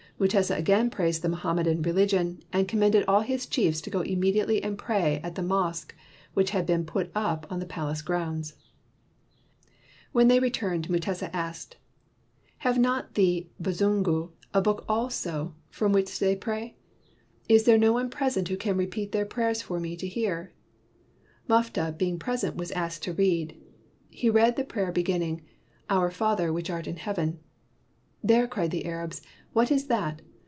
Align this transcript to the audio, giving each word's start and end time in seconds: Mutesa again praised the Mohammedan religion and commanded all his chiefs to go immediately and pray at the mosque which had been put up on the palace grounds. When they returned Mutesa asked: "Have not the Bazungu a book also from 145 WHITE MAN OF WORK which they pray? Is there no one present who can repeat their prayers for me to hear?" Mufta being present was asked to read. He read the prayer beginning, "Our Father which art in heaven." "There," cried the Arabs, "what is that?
Mutesa 0.21 0.55
again 0.55 0.91
praised 0.91 1.23
the 1.23 1.29
Mohammedan 1.29 1.81
religion 1.81 2.43
and 2.53 2.67
commanded 2.67 3.03
all 3.07 3.21
his 3.21 3.47
chiefs 3.47 3.81
to 3.81 3.89
go 3.89 4.01
immediately 4.01 4.61
and 4.61 4.77
pray 4.77 5.19
at 5.23 5.33
the 5.33 5.41
mosque 5.41 5.95
which 6.35 6.51
had 6.51 6.67
been 6.67 6.85
put 6.85 7.09
up 7.15 7.51
on 7.51 7.57
the 7.59 7.65
palace 7.65 8.03
grounds. 8.03 8.53
When 10.11 10.27
they 10.27 10.39
returned 10.39 10.89
Mutesa 10.91 11.31
asked: 11.35 11.77
"Have 12.59 12.77
not 12.77 13.15
the 13.15 13.47
Bazungu 13.59 14.29
a 14.53 14.61
book 14.61 14.85
also 14.87 15.55
from 15.71 15.85
145 15.85 15.89
WHITE 15.89 15.89
MAN 15.89 15.89
OF 15.89 15.91
WORK 15.95 15.95
which 15.95 16.19
they 16.19 16.35
pray? 17.49 17.55
Is 17.55 17.63
there 17.63 17.79
no 17.79 17.91
one 17.91 18.11
present 18.11 18.47
who 18.49 18.57
can 18.57 18.77
repeat 18.77 19.13
their 19.13 19.25
prayers 19.25 19.63
for 19.63 19.79
me 19.79 19.95
to 19.97 20.07
hear?" 20.07 20.53
Mufta 21.49 21.97
being 21.97 22.19
present 22.19 22.55
was 22.55 22.69
asked 22.73 23.01
to 23.05 23.13
read. 23.13 23.59
He 24.11 24.29
read 24.29 24.55
the 24.55 24.63
prayer 24.65 24.91
beginning, 24.91 25.41
"Our 25.89 26.11
Father 26.11 26.53
which 26.53 26.69
art 26.69 26.85
in 26.85 26.97
heaven." 26.97 27.39
"There," 28.23 28.45
cried 28.47 28.69
the 28.69 28.85
Arabs, 28.85 29.23
"what 29.53 29.69
is 29.71 29.87
that? 29.87 30.21